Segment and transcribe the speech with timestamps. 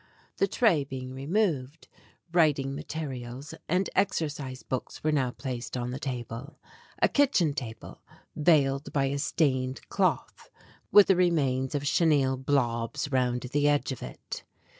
[0.37, 1.87] The tray being removed,
[2.33, 6.57] writing materials and exercise books were now placed on the table
[6.99, 8.01] a kitchen table
[8.35, 10.49] veiled by a stained cloth,
[10.91, 14.43] with the remains of chenille blobs round the edge of it.